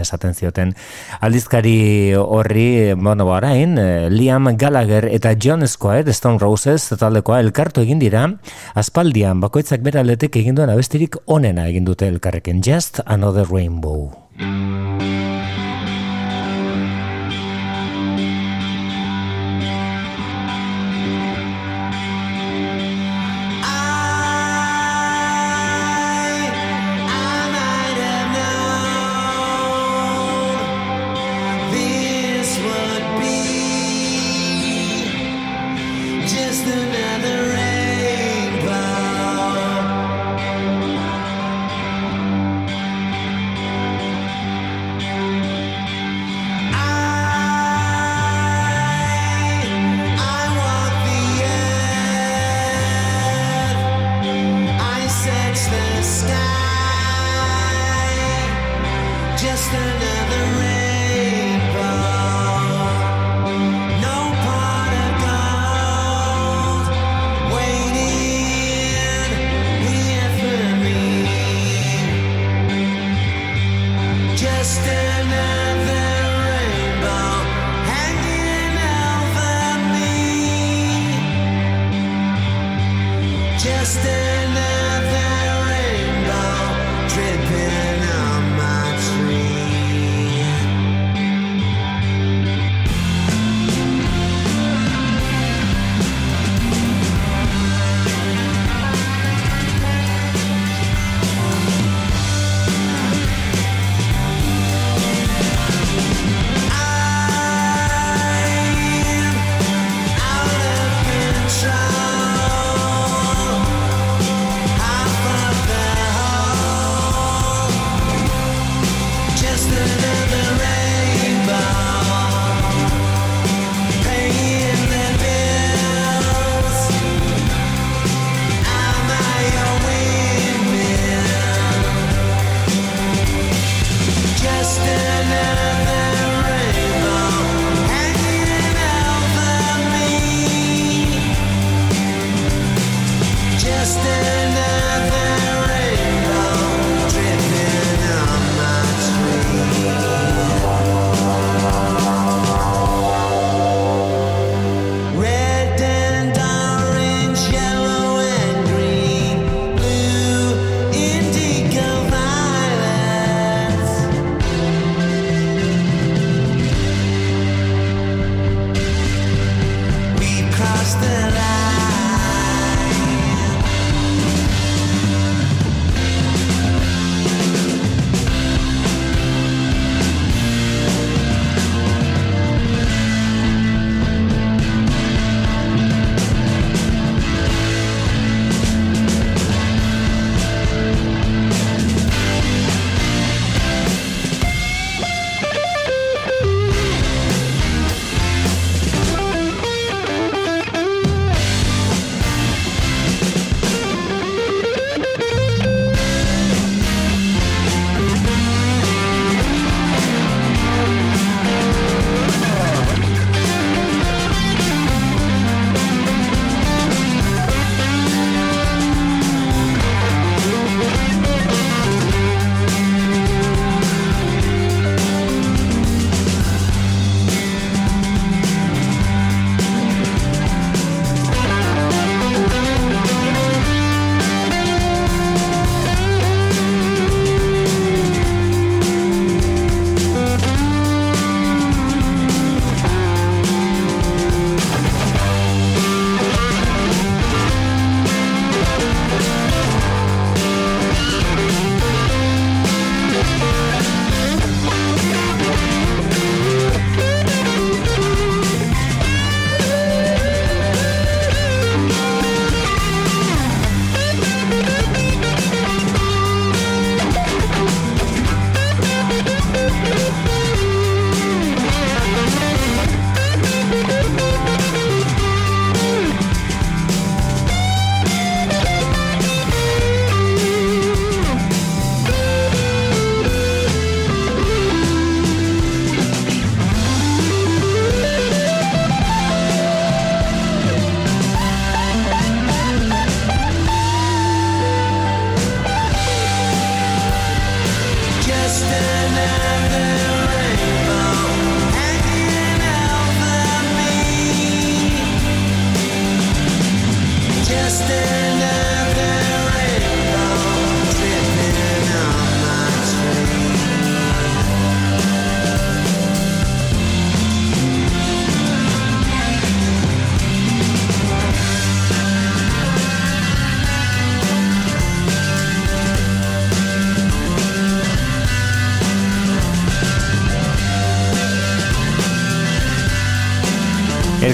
[0.00, 0.74] esaten zioten.
[1.20, 7.98] Aldizkari horri, bueno, barain, eh, Liam Gallagher eta John Squire, Stone Roses, taldekoa elkartu egin
[8.02, 8.26] dira,
[8.74, 14.10] aspaldian bakoitzak bera letek egin duen abestirik onena egin dute elkarreken, Just Another Rainbow.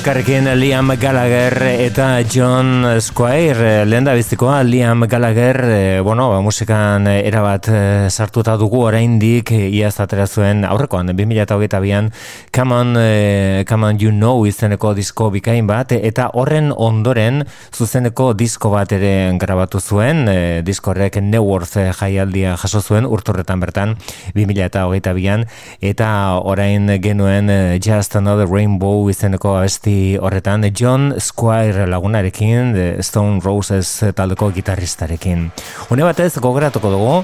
[0.06, 7.08] Elkarrekin Liam Gallagher eta John Squire lehen da biztikoa Liam Gallagher e, bueno, ba, musikan
[7.10, 12.12] erabat e, sartuta dugu oraindik iaz atera zuen aurrekoan 2008an
[12.54, 17.42] Come on, e, Come on You Know izeneko disko bikain bat eta horren ondoren
[17.74, 23.98] zuzeneko disko bat ere grabatu zuen e, disko horrek Neuworth jaialdia jaso zuen urturretan bertan
[24.38, 25.48] 2008an
[25.82, 27.50] eta orain genuen
[27.82, 35.50] Just Another Rainbow izeneko abesti horretan John Squire lagunarekin The Stone Roses taldeko gitarristarekin.
[35.90, 37.16] Une batez gogoratuko dugu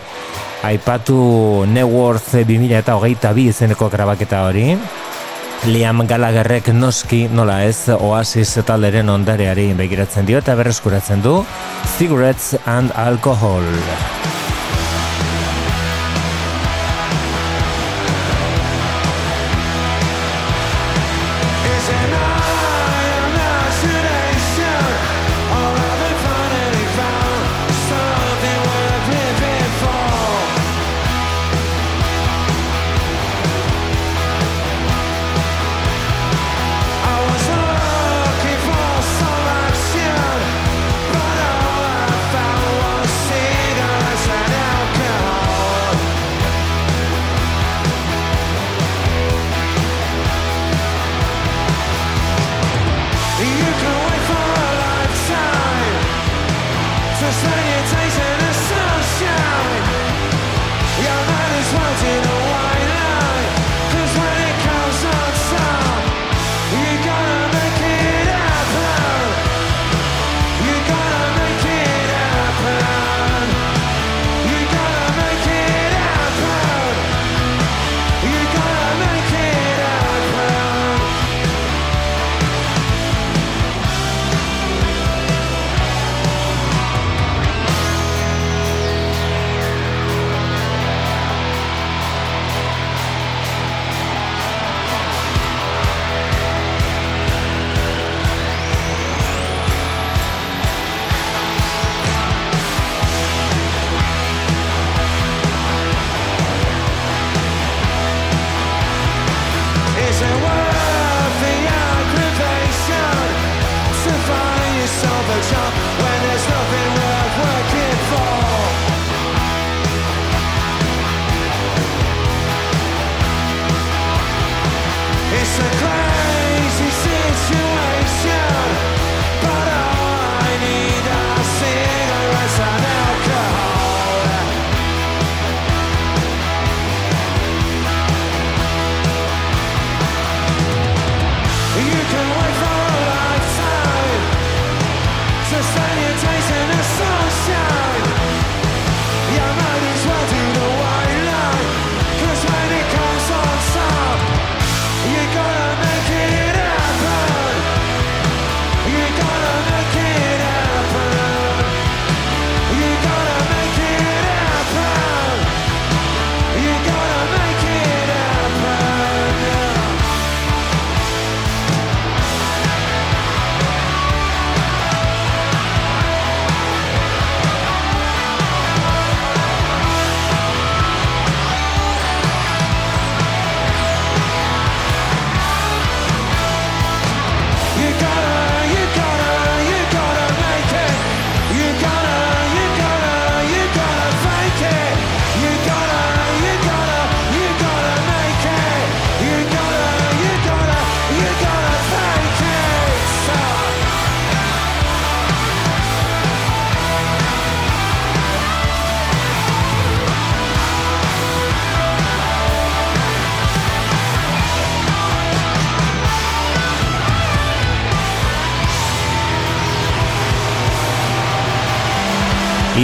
[0.62, 4.76] aipatu Neworth 2000 eta hogeita bi izeneko grabaketa hori.
[5.70, 11.38] Liam Gallagherrek noski nola ez Oasis talderen ondareari begiratzen dio eta berreskuratzen du
[11.98, 13.70] Cigarettes and Alcohol.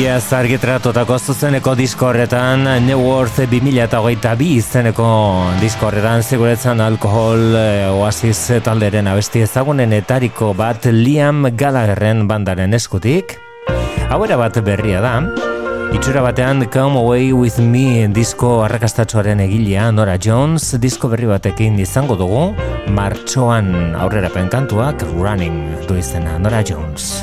[0.08, 5.08] Iaz argitratotako zuzeneko disko horretan New 2008 bi izeneko
[5.60, 13.34] disko horretan ziguretzan alkohol eh, oasis talderen abesti ezagunen etariko bat Liam Gallagherren bandaren eskutik.
[14.08, 15.12] Hauera bat berria da.
[15.92, 22.16] Itxura batean Come Away With Me disko arrakastatxoaren egilea Nora Jones disko berri batekin izango
[22.16, 22.46] dugu.
[22.96, 27.18] Martxoan aurrera penkantuak Running du izena Nora Jones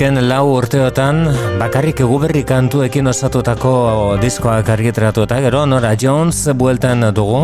[0.00, 1.26] Azken lau urteotan
[1.60, 3.72] bakarrik eguberri kantuekin osatutako
[4.22, 7.42] diskoak argiteratu eta gero Nora Jones bueltan dugu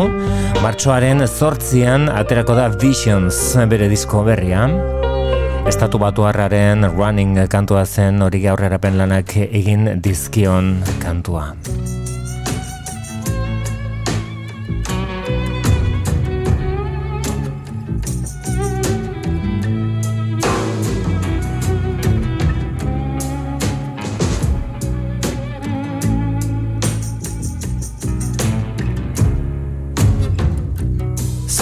[0.63, 4.65] martxoaren zortzian aterako da Visions bere disko berria
[5.69, 11.51] Estatu batu harraren running kantua zen hori gaurrerapen lanak egin dizkion kantua.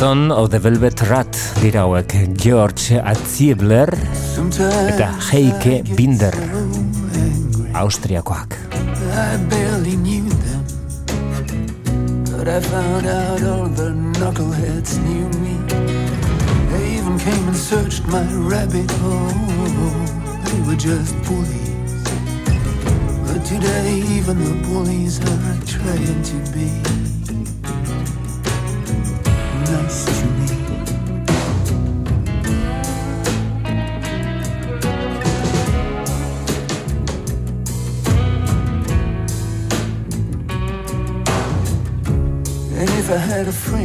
[0.06, 3.90] Son of the Velvet Rat dira hauek George Atziebler
[4.92, 6.36] eta Heike Binder
[7.74, 8.54] Austriakoak.
[9.18, 10.64] I barely knew them
[12.38, 15.58] But I found out all the knuckleheads knew me
[16.70, 18.22] They even came and searched my
[18.52, 19.34] rabbit hole
[20.46, 22.04] They were just bullies
[23.26, 26.70] But today even the bullies are trying to be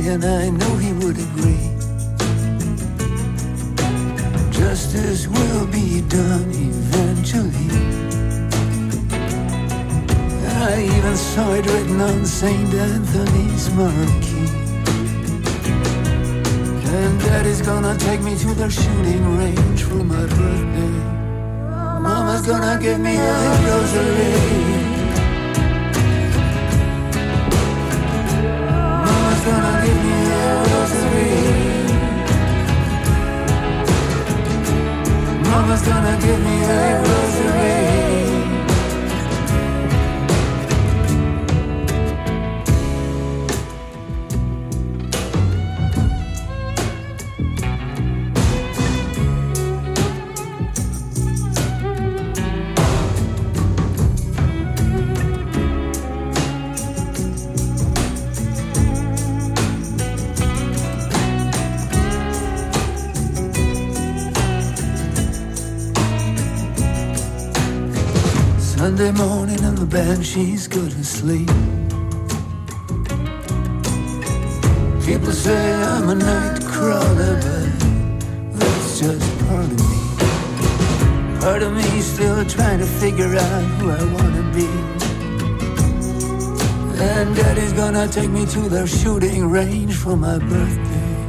[0.03, 0.80] had a friend, I know
[70.37, 71.49] and the banshees go to sleep.
[75.05, 81.41] People say I'm a night crawler, but that's just part of me.
[81.41, 84.69] Part of me still trying to figure out who I wanna be.
[87.03, 91.27] And daddy's gonna take me to the shooting range for my birthday.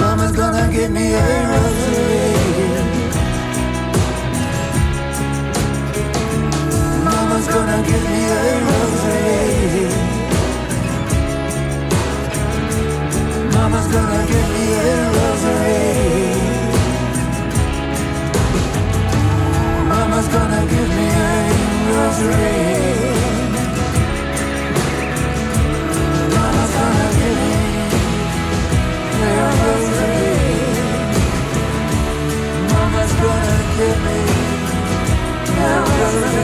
[0.00, 2.73] Mama's gonna give me a rosary.
[7.86, 9.88] Give me a rosary.
[13.54, 15.82] Mama's gonna give me a rosary.
[19.92, 21.32] Mama's gonna give me a
[21.96, 22.62] rosary.
[26.36, 27.52] Mama's gonna give me
[29.22, 30.34] a rosary.
[32.72, 34.18] Mama's gonna give me
[35.58, 36.43] a rosary.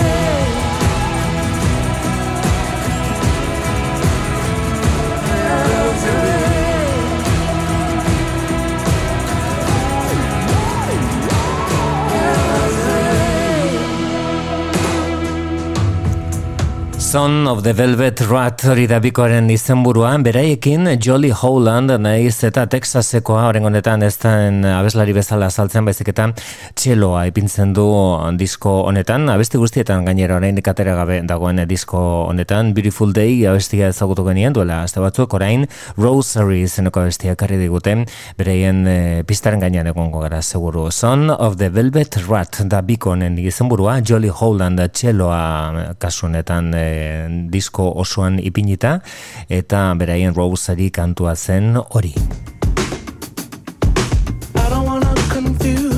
[17.11, 23.49] Son of the Velvet Rat hori da bikoaren izenburuan, beraiekin Jolly Howland nahiz eta Texasekoa
[23.49, 24.31] horren honetan ez da
[24.77, 26.29] abeslari bezala saltzen baizik eta
[26.79, 27.83] txeloa ipintzen du
[28.39, 34.23] disko honetan, abesti guztietan gainera orain ikatera gabe dagoen disko honetan, Beautiful Day abestia ezagutu
[34.29, 35.35] genien duela, azte batzuk.
[35.35, 35.67] Orain
[35.97, 38.05] Rosary zeneko abestia karri diguten,
[38.39, 38.97] beraien e,
[39.27, 40.87] pistaren gainean egongo gara seguru.
[40.95, 46.87] Son of the Velvet Rat da bikonen izenburua, Jolly Howland txeloa kasunetan e,
[47.51, 48.99] disko osoan ipinita
[49.49, 52.15] eta beraien Roseari kantua zen hori.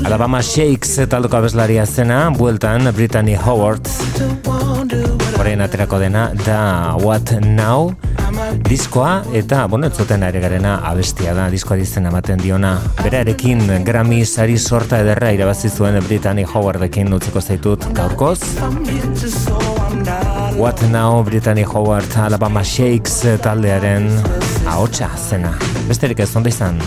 [0.04, 3.88] Alabama Shakes taldoko abeslaria zena, bueltan Brittany Howard.
[5.38, 7.94] Horein aterako dena da What Now?
[8.68, 12.76] Diskoa eta bueno, zuten ere garena abestia da diskoa dizen ematen diona.
[13.02, 18.40] Berarekin Grammy sari sorta ederra irabazi zuen Brittany Howardekin utzeko zaitut gaurkoz
[20.56, 24.06] What Now Brittany Howard Alabama Shakes taldearen
[24.66, 25.50] ahotsa zena.
[25.88, 26.78] Besterik ez ondo izan